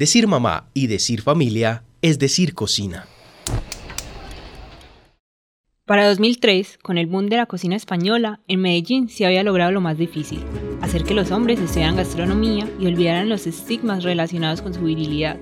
Decir 0.00 0.26
mamá 0.26 0.70
y 0.72 0.86
decir 0.86 1.20
familia 1.20 1.84
es 2.00 2.18
decir 2.18 2.54
cocina. 2.54 3.06
Para 5.84 6.08
2003, 6.08 6.78
con 6.80 6.96
el 6.96 7.06
boom 7.06 7.28
de 7.28 7.36
la 7.36 7.44
cocina 7.44 7.76
española, 7.76 8.40
en 8.48 8.62
Medellín 8.62 9.10
se 9.10 9.26
había 9.26 9.42
logrado 9.42 9.72
lo 9.72 9.82
más 9.82 9.98
difícil, 9.98 10.42
hacer 10.80 11.04
que 11.04 11.12
los 11.12 11.30
hombres 11.30 11.60
estudiaran 11.60 11.96
gastronomía 11.96 12.66
y 12.80 12.86
olvidaran 12.86 13.28
los 13.28 13.46
estigmas 13.46 14.02
relacionados 14.02 14.62
con 14.62 14.72
su 14.72 14.80
virilidad. 14.80 15.36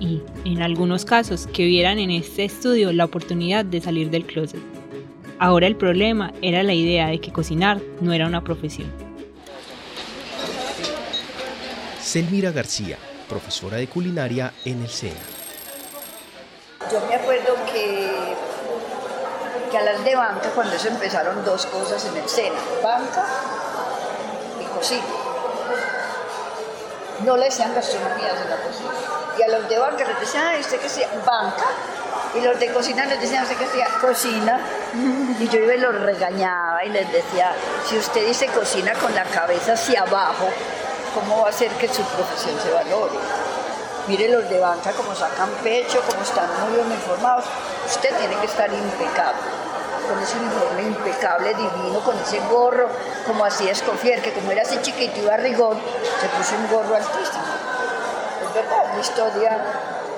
Y, 0.00 0.20
en 0.44 0.62
algunos 0.62 1.04
casos, 1.04 1.46
que 1.46 1.64
vieran 1.64 2.00
en 2.00 2.10
este 2.10 2.44
estudio 2.44 2.92
la 2.92 3.04
oportunidad 3.04 3.64
de 3.64 3.80
salir 3.80 4.10
del 4.10 4.26
closet. 4.26 4.62
Ahora 5.38 5.68
el 5.68 5.76
problema 5.76 6.32
era 6.42 6.64
la 6.64 6.74
idea 6.74 7.06
de 7.06 7.20
que 7.20 7.32
cocinar 7.32 7.80
no 8.00 8.12
era 8.12 8.26
una 8.26 8.42
profesión. 8.42 8.90
Selmira 12.00 12.50
García, 12.50 12.98
profesora 13.28 13.76
de 13.76 13.88
culinaria 13.88 14.52
en 14.64 14.82
el 14.82 14.88
SENA. 14.88 15.20
Yo 16.90 17.00
me 17.08 17.14
acuerdo 17.14 17.54
que 17.72 18.36
a 19.76 19.82
las 19.82 20.04
de 20.04 20.14
banca, 20.16 20.48
cuando 20.54 20.78
se 20.78 20.88
empezaron 20.88 21.44
dos 21.44 21.66
cosas 21.66 22.04
en 22.06 22.16
el 22.16 22.28
SENA, 22.28 22.58
banca 22.82 23.24
y 24.60 24.64
cocina. 24.74 25.04
No 27.24 27.36
le 27.36 27.46
decían 27.46 27.74
gastronomía 27.74 28.30
en 28.30 28.50
la 28.50 28.56
cocina. 28.56 28.90
Y 29.38 29.42
a 29.42 29.48
los 29.48 29.68
de 29.68 29.78
banca 29.78 30.04
les 30.04 30.20
decían, 30.20 30.44
ah, 30.46 30.56
¿usted 30.58 30.80
que 30.80 30.88
sea 30.88 31.08
banca? 31.26 31.66
Y 32.34 32.40
los 32.40 32.58
de 32.58 32.72
cocina 32.72 33.06
les 33.06 33.20
decían, 33.20 33.42
¿usted 33.42 33.56
que 33.56 33.66
sea 33.66 33.88
cocina? 34.00 34.60
Y 35.38 35.48
yo 35.48 35.58
iba 35.58 35.74
y 35.74 35.78
los 35.78 35.94
regañaba 35.94 36.84
y 36.84 36.90
les 36.90 37.10
decía, 37.12 37.52
si 37.86 37.98
usted 37.98 38.26
dice 38.26 38.46
cocina 38.48 38.92
con 38.94 39.14
la 39.14 39.24
cabeza 39.24 39.74
hacia 39.74 40.02
abajo, 40.02 40.48
¿cómo 41.16 41.40
va 41.40 41.46
a 41.46 41.50
hacer 41.50 41.70
que 41.72 41.88
su 41.88 42.02
profesión 42.02 42.54
se 42.62 42.70
valore? 42.70 43.16
Mire 44.06 44.28
los 44.28 44.48
de 44.50 44.60
banca 44.60 44.92
como 44.92 45.14
sacan 45.14 45.48
pecho, 45.64 46.00
como 46.06 46.22
están 46.22 46.48
muy 46.60 46.76
bien 46.76 46.92
informados. 46.92 47.46
Usted 47.86 48.14
tiene 48.18 48.36
que 48.36 48.46
estar 48.46 48.70
impecable, 48.70 49.40
con 50.06 50.22
ese 50.22 50.36
uniforme 50.36 50.82
impecable, 50.82 51.54
divino, 51.54 52.00
con 52.04 52.16
ese 52.18 52.38
gorro, 52.50 52.88
como 53.26 53.44
así 53.46 53.66
Escofier, 53.66 54.20
que 54.20 54.32
como 54.34 54.52
era 54.52 54.62
así 54.62 54.78
chiquito 54.82 55.18
y 55.20 55.24
barrigón, 55.24 55.78
se 56.20 56.28
puso 56.28 56.54
un 56.56 56.68
gorro 56.70 56.94
altísimo. 56.94 57.44
Es 58.46 58.54
verdad, 58.54 58.92
la 58.94 59.00
historia 59.00 59.58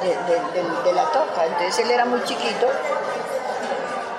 de, 0.03 0.92
la 0.92 1.05
toca. 1.12 1.47
Entonces 1.47 1.78
él 1.78 1.91
era 1.92 2.05
muy 2.05 2.22
chiquito 2.25 2.67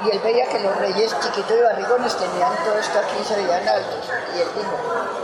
y 0.05 0.11
él 0.11 0.19
veía 0.23 0.47
que 0.47 0.59
los 0.59 0.75
reyes 0.77 1.13
chiquitos 1.19 1.51
y 1.57 1.61
barrigones 1.61 2.15
tenían 2.15 2.55
todo 2.63 2.79
esto 2.79 2.99
aquí, 2.99 3.23
se 3.27 3.35
veían 3.35 3.67
altos. 3.67 4.09
Y 4.33 4.39
él 4.39 4.47
dijo, 4.55 5.18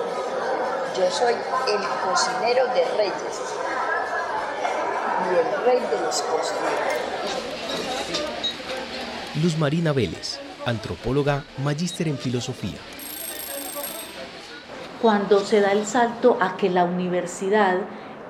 yo 0.98 1.12
soy 1.12 1.34
el 1.34 1.82
cocinero 2.08 2.68
de 2.68 2.86
reyes 2.96 3.42
y 5.26 5.36
el 5.36 5.66
rey 5.66 5.80
de 5.80 6.02
los 6.06 6.22
cocineros. 6.22 6.96
Luz 9.44 9.58
Marina 9.58 9.92
Vélez, 9.92 10.40
antropóloga, 10.66 11.44
magíster 11.58 12.08
en 12.08 12.18
filosofía. 12.18 12.78
Cuando 15.02 15.42
se 15.42 15.60
da 15.60 15.74
el 15.74 15.86
salto 15.86 16.38
a 16.40 16.56
que 16.56 16.70
la 16.70 16.86
universidad 16.86 17.80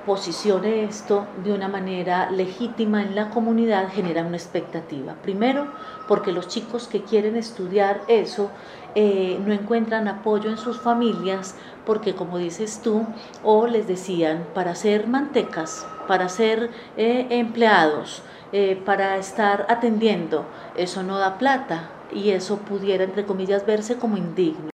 posicione 0.06 0.84
esto 0.84 1.26
de 1.44 1.52
una 1.52 1.66
manera 1.66 2.30
legítima 2.30 3.02
en 3.02 3.16
la 3.16 3.28
comunidad 3.30 3.90
genera 3.92 4.24
una 4.24 4.36
expectativa. 4.36 5.16
Primero, 5.20 5.66
porque 6.06 6.30
los 6.30 6.46
chicos 6.46 6.86
que 6.86 7.02
quieren 7.02 7.36
estudiar 7.36 8.00
eso 8.06 8.52
eh, 8.94 9.38
no 9.44 9.52
encuentran 9.52 10.06
apoyo 10.06 10.48
en 10.48 10.58
sus 10.58 10.80
familias, 10.80 11.56
porque 11.84 12.14
como 12.14 12.38
dices 12.38 12.80
tú, 12.82 13.04
o 13.42 13.66
les 13.66 13.88
decían, 13.88 14.46
para 14.54 14.76
ser 14.76 15.08
mantecas, 15.08 15.84
para 16.06 16.28
ser 16.28 16.70
eh, 16.96 17.26
empleados, 17.30 18.22
eh, 18.52 18.80
para 18.86 19.18
estar 19.18 19.66
atendiendo, 19.68 20.46
eso 20.76 21.02
no 21.02 21.18
da 21.18 21.36
plata 21.36 21.90
y 22.14 22.30
eso 22.30 22.58
pudiera, 22.58 23.02
entre 23.02 23.26
comillas, 23.26 23.66
verse 23.66 23.96
como 23.96 24.16
indigno. 24.16 24.70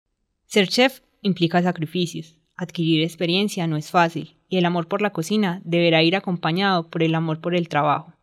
Ser 0.45 0.69
chef 0.69 1.01
implica 1.21 1.61
sacrificios. 1.61 2.35
Adquirir 2.55 3.03
experiencia 3.03 3.67
no 3.67 3.75
es 3.75 3.91
fácil 3.91 4.36
y 4.49 4.57
el 4.57 4.65
amor 4.65 4.87
por 4.87 5.01
la 5.01 5.11
cocina 5.11 5.61
deberá 5.63 6.03
ir 6.03 6.15
acompañado 6.15 6.89
por 6.89 7.03
el 7.03 7.15
amor 7.15 7.41
por 7.41 7.55
el 7.55 7.69
trabajo. 7.69 8.13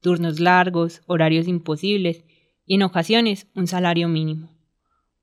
Turnos 0.00 0.40
largos, 0.40 1.02
horarios 1.06 1.46
imposibles 1.46 2.24
y 2.64 2.76
en 2.76 2.82
ocasiones 2.82 3.46
un 3.54 3.66
salario 3.66 4.08
mínimo. 4.08 4.48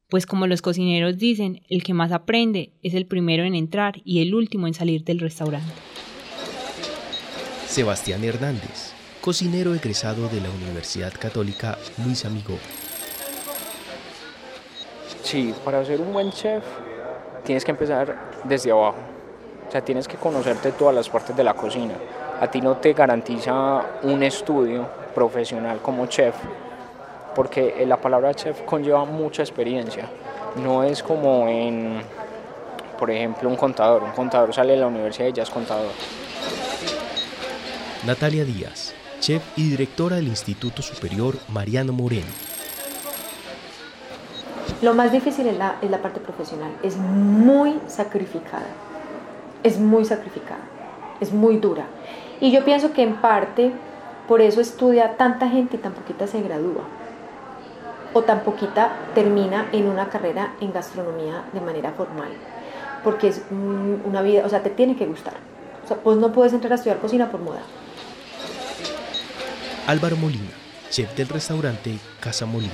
Pues 0.09 0.25
como 0.25 0.47
los 0.47 0.62
cocineros 0.62 1.18
dicen, 1.18 1.63
el 1.69 1.84
que 1.84 1.94
más 1.94 2.12
aprende 2.12 2.74
es 2.81 2.94
el 2.94 3.06
primero 3.06 3.44
en 3.44 3.56
entrar 3.56 4.02
y 4.06 4.22
el 4.22 4.34
último 4.34 4.68
en 4.68 4.74
salir 4.74 5.03
del 5.03 5.19
restaurante. 5.19 5.74
Sebastián 7.68 8.24
Hernández, 8.24 8.94
cocinero 9.19 9.75
egresado 9.75 10.30
de 10.30 10.40
la 10.40 10.50
Universidad 10.50 11.13
Católica 11.19 11.78
Luis 12.06 12.24
Amigo. 12.24 12.57
Sí, 15.24 15.53
para 15.66 15.84
ser 15.84 16.00
un 16.00 16.13
buen 16.13 16.31
chef 16.31 16.63
tienes 17.44 17.66
que 17.66 17.72
empezar 17.72 18.31
desde 18.46 18.72
abajo. 18.72 19.17
O 19.68 19.72
sea, 19.72 19.82
tienes 19.82 20.08
que 20.08 20.18
conocerte 20.18 20.72
todas 20.72 20.96
las 20.96 21.10
partes 21.10 21.36
de 21.36 21.44
la 21.44 21.54
cocina. 21.54 21.94
A 22.40 22.48
ti 22.48 22.62
no 22.62 22.78
te 22.78 22.94
garantiza 22.94 23.82
un 24.04 24.24
estudio 24.24 24.88
profesional 25.14 25.80
como 25.82 26.06
chef, 26.06 26.36
porque 27.36 27.84
la 27.86 27.98
palabra 27.98 28.34
chef 28.34 28.62
conlleva 28.62 29.04
mucha 29.06 29.44
experiencia. 29.44 30.08
No 30.64 30.84
es 30.84 31.04
como 31.04 31.48
en, 31.48 32.02
por 32.98 33.12
ejemplo, 33.12 33.50
un 33.50 33.56
contador. 33.56 34.04
Un 34.04 34.12
contador 34.12 34.54
sale 34.54 34.74
de 34.74 34.80
la 34.80 34.88
universidad 34.88 35.28
y 35.28 35.34
ya 35.34 35.44
es 35.44 35.50
contador. 35.50 35.92
Natalia 38.06 38.46
Díaz, 38.46 38.94
chef 39.20 39.44
y 39.58 39.72
directora 39.72 40.16
del 40.16 40.28
Instituto 40.28 40.82
Superior 40.82 41.36
Mariano 41.50 41.92
Moreno. 41.92 42.28
Lo 44.82 44.94
más 44.94 45.12
difícil 45.12 45.48
es 45.48 45.58
la, 45.58 45.78
es 45.82 45.90
la 45.90 46.02
parte 46.02 46.20
profesional, 46.20 46.72
es 46.84 46.96
muy 46.98 47.80
sacrificada, 47.88 48.68
es 49.63 49.79
muy 49.79 50.06
sacrificada, 50.06 50.62
es 51.19 51.34
muy 51.34 51.57
dura. 51.57 51.85
Y 52.40 52.51
yo 52.51 52.63
pienso 52.63 52.94
que 52.94 53.03
en 53.03 53.16
parte 53.16 53.72
por 54.28 54.41
eso 54.41 54.59
estudia 54.62 55.16
tanta 55.16 55.50
gente 55.50 55.78
y 55.78 55.79
tan 55.79 55.94
poquita 55.94 56.28
se 56.28 56.41
gradúa. 56.41 56.84
O 58.13 58.23
tan 58.23 58.41
poquita 58.41 58.91
termina 59.16 59.68
en 59.72 59.88
una 59.88 60.09
carrera 60.09 60.53
en 60.59 60.73
gastronomía 60.73 61.45
de 61.53 61.62
manera 61.62 61.91
formal. 61.91 62.29
Porque 63.03 63.29
es 63.29 63.44
una 63.50 64.22
vida, 64.22 64.45
o 64.45 64.50
sea, 64.50 64.63
te 64.63 64.69
tiene 64.69 64.95
que 64.95 65.06
gustar. 65.06 65.35
O 65.84 65.88
sea, 65.88 65.97
pues 65.97 66.18
no 66.18 66.31
puedes 66.34 66.53
entrar 66.53 66.74
a 66.74 66.75
estudiar 66.75 67.00
cocina 67.00 67.31
por 67.31 67.39
moda. 67.39 67.62
Álvaro 69.88 70.18
Molina, 70.18 70.51
chef 70.89 71.16
del 71.16 71.29
restaurante 71.29 71.97
Casa 72.19 72.45
Molina. 72.45 72.74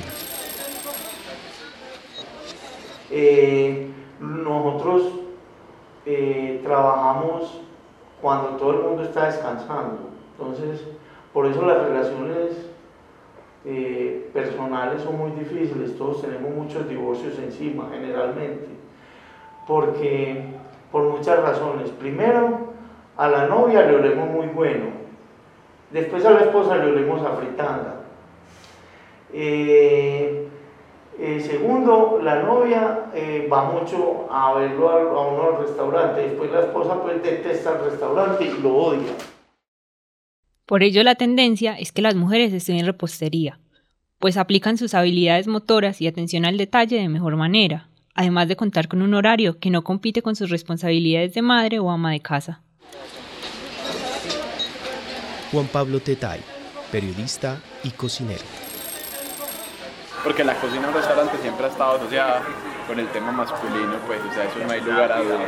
Eh, 3.12 3.92
nosotros 4.20 5.23
eh, 6.06 6.62
trabajamos 6.64 7.62
cuando 8.22 8.50
todo 8.58 8.72
el 8.72 8.80
mundo 8.80 9.04
está 9.04 9.26
descansando. 9.26 10.10
Entonces, 10.38 10.86
por 11.34 11.46
eso 11.46 11.66
las 11.66 11.84
relaciones 11.84 12.70
eh, 13.66 14.30
personales 14.34 15.02
son 15.02 15.18
muy 15.18 15.32
difíciles. 15.32 15.98
Todos 15.98 16.22
tenemos 16.22 16.52
muchos 16.54 16.88
divorcios 16.88 17.38
encima, 17.40 17.90
generalmente. 17.92 18.68
Porque, 19.68 20.46
por 20.92 21.04
muchas 21.04 21.40
razones. 21.42 21.90
Primero, 21.92 22.74
a 23.18 23.28
la 23.28 23.48
novia 23.48 23.84
le 23.84 23.96
olemos 23.96 24.30
muy 24.30 24.48
bueno. 24.48 24.86
Después 25.92 26.26
a 26.26 26.32
la 26.32 26.40
esposa 26.42 26.78
le 26.78 26.92
olemos 26.92 27.22
a 27.22 27.36
fritanga. 27.36 27.96
Eh, 29.32 29.93
segundo, 31.54 32.20
la 32.24 32.42
novia 32.42 33.06
eh, 33.14 33.48
va 33.52 33.72
mucho 33.72 34.28
a 34.32 34.54
verlo 34.56 34.90
a, 34.90 35.28
uno 35.28 35.56
al 35.56 35.68
restaurante, 35.68 36.22
después 36.22 36.52
la 36.52 36.62
esposa 36.62 37.02
pues 37.02 37.22
detesta 37.22 37.78
el 37.78 37.92
restaurante 37.92 38.46
y 38.46 38.62
lo 38.62 38.76
odia. 38.76 39.12
Por 40.66 40.82
ello 40.82 41.04
la 41.04 41.16
tendencia 41.16 41.78
es 41.78 41.92
que 41.92 42.02
las 42.02 42.16
mujeres 42.16 42.54
estudien 42.54 42.86
repostería, 42.86 43.60
pues 44.20 44.38
aplican 44.38 44.78
sus 44.78 44.94
habilidades 44.94 45.48
motoras 45.48 46.02
y 46.02 46.08
atención 46.08 46.46
al 46.46 46.58
detalle 46.58 46.98
de 46.98 47.10
mejor 47.10 47.36
manera, 47.36 47.90
además 48.16 48.48
de 48.48 48.56
contar 48.56 48.88
con 48.88 49.02
un 49.02 49.14
horario 49.14 49.60
que 49.60 49.70
no 49.70 49.84
compite 49.84 50.22
con 50.22 50.36
sus 50.36 50.50
responsabilidades 50.50 51.36
de 51.36 51.42
madre 51.44 51.80
o 51.80 51.92
ama 51.92 52.12
de 52.12 52.22
casa. 52.22 52.62
Juan 55.52 55.68
Pablo 55.68 56.00
Tetay, 56.00 56.40
periodista 56.92 57.62
y 57.84 57.92
cocinero 57.92 58.73
porque 60.24 60.44
la 60.44 60.56
cocina 60.56 60.88
en 60.88 60.94
restaurante 60.94 61.38
siempre 61.42 61.66
ha 61.66 61.70
estado 61.70 61.98
asociada 61.98 62.42
con 62.88 63.00
el 63.00 63.08
tema 63.10 63.32
masculino, 63.32 63.96
pues, 64.06 64.20
o 64.30 64.34
sea, 64.34 64.44
eso 64.44 64.60
no 64.66 64.72
hay 64.72 64.82
lugar 64.82 65.12
a 65.12 65.20
dudas. 65.20 65.40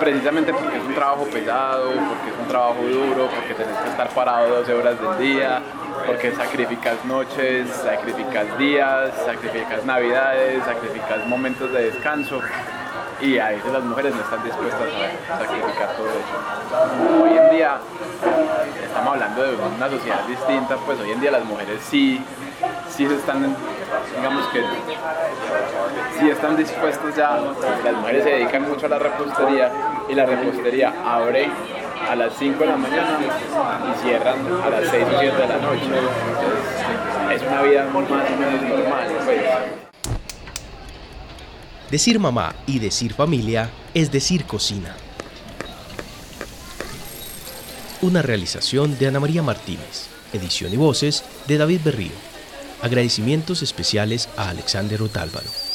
Precisamente 0.00 0.52
porque 0.52 0.78
es 0.78 0.84
un 0.84 0.94
trabajo 0.94 1.24
pesado, 1.24 1.86
porque 1.86 2.30
es 2.30 2.38
un 2.40 2.48
trabajo 2.48 2.82
duro, 2.82 3.28
porque 3.28 3.54
tenés 3.54 3.76
que 3.78 3.88
estar 3.88 4.08
parado 4.10 4.48
12 4.56 4.74
horas 4.74 4.96
del 5.00 5.18
día, 5.18 5.62
porque 6.06 6.32
sacrificas 6.32 7.04
noches, 7.04 7.68
sacrificas 7.70 8.58
días, 8.58 9.12
sacrificas 9.24 9.84
navidades, 9.84 10.64
sacrificas 10.64 11.26
momentos 11.26 11.72
de 11.72 11.90
descanso 11.90 12.40
y 13.20 13.38
a 13.38 13.48
veces 13.50 13.72
las 13.72 13.84
mujeres 13.84 14.14
no 14.14 14.22
están 14.22 14.42
dispuestas 14.42 14.88
a 15.30 15.38
sacrificar 15.38 15.96
todo 15.96 16.08
eso. 16.08 17.22
Hoy 17.22 17.36
en 17.36 17.50
día 17.56 17.78
una 19.76 19.88
sociedad 19.88 20.24
distinta, 20.26 20.76
pues 20.76 21.00
hoy 21.00 21.10
en 21.12 21.20
día 21.20 21.30
las 21.30 21.44
mujeres 21.44 21.80
sí, 21.88 22.22
sí 22.90 23.06
se 23.06 23.14
están, 23.14 23.56
digamos 24.16 24.46
que, 24.48 24.62
sí 26.18 26.28
están 26.28 26.56
dispuestas 26.56 27.16
ya, 27.16 27.40
las 27.84 27.94
mujeres 27.94 28.24
se 28.24 28.30
dedican 28.30 28.68
mucho 28.68 28.86
a 28.86 28.88
la 28.88 28.98
repostería 28.98 29.72
y 30.08 30.14
la 30.14 30.26
repostería 30.26 30.94
abre 31.04 31.48
a 32.08 32.16
las 32.16 32.32
5 32.38 32.58
de 32.58 32.66
la 32.66 32.76
mañana 32.76 33.18
y 33.20 34.02
cierran 34.02 34.38
a 34.62 34.70
las 34.70 34.90
6 34.90 35.04
o 35.04 35.20
7 35.20 35.36
de 35.36 35.48
la 35.48 35.58
noche. 35.58 35.86
Es 37.34 37.42
una 37.42 37.62
vida 37.62 37.84
más 37.84 38.10
o 38.10 38.36
menos 38.36 38.62
normal. 38.62 39.08
Pues. 39.24 39.40
Decir 41.90 42.18
mamá 42.18 42.54
y 42.66 42.78
decir 42.78 43.14
familia 43.14 43.70
es 43.94 44.10
decir 44.10 44.44
cocina. 44.44 44.96
Una 48.02 48.22
realización 48.22 48.98
de 48.98 49.08
Ana 49.08 49.20
María 49.20 49.42
Martínez. 49.42 50.08
Edición 50.32 50.72
y 50.72 50.76
voces 50.76 51.24
de 51.46 51.58
David 51.58 51.80
Berrío. 51.84 52.30
Agradecimientos 52.82 53.62
especiales 53.62 54.28
a 54.36 54.50
Alexander 54.50 55.02
Otálvaro. 55.02 55.69